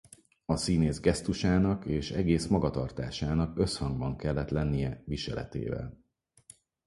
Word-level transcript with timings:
A 0.45 0.55
színész 0.55 0.99
gesztusának 0.99 1.85
és 1.85 2.11
egész 2.11 2.47
magatartásának 2.47 3.57
összhangban 3.59 4.17
kellett 4.17 4.49
lennie 4.49 5.03
viseletével. 5.05 5.99